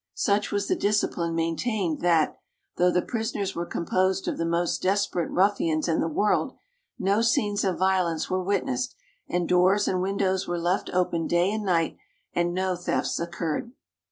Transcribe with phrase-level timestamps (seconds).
[0.15, 2.35] Such was the discipline maintained that,
[2.77, 6.55] though the prisoners were composed of the most des perate ruffians in the world,
[6.97, 8.95] no scenes of violence were witnessed,
[9.29, 11.97] and doors and windows were left open day and night
[12.33, 13.73] and no thefts occurred.